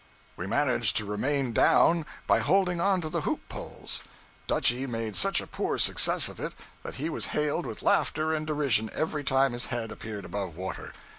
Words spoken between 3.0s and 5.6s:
to the hoop poles. Dutchy made such a